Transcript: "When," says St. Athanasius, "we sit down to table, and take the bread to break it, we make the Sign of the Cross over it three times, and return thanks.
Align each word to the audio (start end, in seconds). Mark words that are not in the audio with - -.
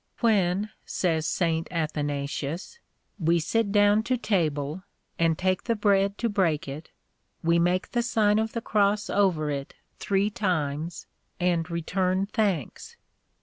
"When," 0.21 0.71
says 0.83 1.27
St. 1.27 1.67
Athanasius, 1.69 2.79
"we 3.19 3.39
sit 3.39 3.71
down 3.71 4.01
to 4.09 4.17
table, 4.17 4.81
and 5.19 5.37
take 5.37 5.65
the 5.65 5.75
bread 5.75 6.17
to 6.17 6.27
break 6.27 6.67
it, 6.67 6.89
we 7.43 7.59
make 7.59 7.91
the 7.91 8.01
Sign 8.01 8.39
of 8.39 8.53
the 8.53 8.61
Cross 8.61 9.11
over 9.11 9.51
it 9.51 9.75
three 9.99 10.31
times, 10.31 11.05
and 11.39 11.69
return 11.69 12.25
thanks. 12.25 12.97